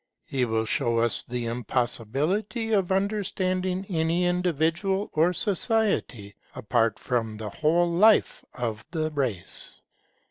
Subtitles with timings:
[0.25, 7.51] He will show us the impossibility of understanding any individual or society apart from the
[7.51, 9.79] whole life of the race.